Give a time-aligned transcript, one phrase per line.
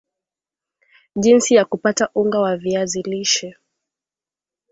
[1.15, 3.57] Jinsi ya kupata unga wa viazi lishe